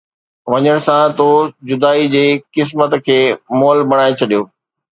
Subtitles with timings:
[0.51, 1.27] وڃڻ سان، تو
[1.67, 3.19] جدائي جي قسمت کي
[3.59, 4.41] مئل بڻائي ڇڏيو